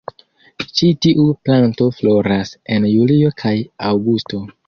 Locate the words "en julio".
2.77-3.31